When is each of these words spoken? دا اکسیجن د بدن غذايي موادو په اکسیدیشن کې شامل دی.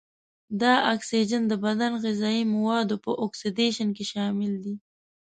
دا 0.61 0.73
اکسیجن 0.93 1.41
د 1.47 1.53
بدن 1.65 1.91
غذايي 2.03 2.43
موادو 2.55 2.95
په 3.05 3.11
اکسیدیشن 3.25 3.87
کې 3.97 4.05
شامل 4.11 4.51
دی. 4.63 4.75